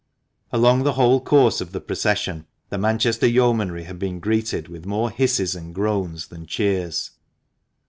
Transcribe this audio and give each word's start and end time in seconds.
Along 0.51 0.81
the 0.81 0.93
whole 0.93 1.21
course 1.21 1.61
of 1.61 1.73
the 1.73 1.79
procession 1.79 2.47
the 2.69 2.79
Manchester 2.79 3.27
Yeomanry 3.27 3.83
had 3.83 3.99
been 3.99 4.19
greeted 4.19 4.67
with 4.67 4.83
more 4.83 5.11
hisses 5.11 5.53
and 5.53 5.75
groans 5.75 6.29
than 6.29 6.47
cheers. 6.47 7.11